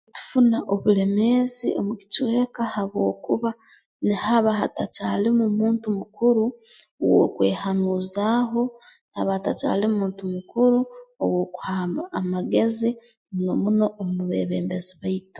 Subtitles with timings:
[0.15, 3.49] Tufuna obulemeezi omu kicweka habwokuba
[4.05, 6.43] nihaba hatakyalimu muntu mukuru
[7.09, 8.61] w'okwehanuuzaaho
[9.09, 10.79] nihaba hatakyalimu muntu mukuru
[11.23, 12.89] ow'okuha ama amagezi
[13.33, 15.29] muno muno omu beebembezi baitu